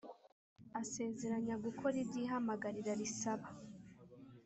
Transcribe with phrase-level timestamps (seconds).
[0.81, 3.47] asezeranya gukora ibyo ihamagarira risaba